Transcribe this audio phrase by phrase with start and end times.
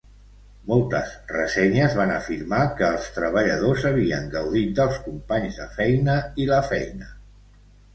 [0.69, 6.69] Moltes ressenyes van afirmar que els treballadors havien gaudit dels companys de feina i la
[6.77, 7.17] feina.